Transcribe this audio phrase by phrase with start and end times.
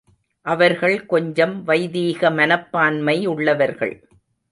[0.45, 3.93] அவர்கள் கொஞ்சம் வைதீக மனப்பான்மை உள்ளவர்கள்.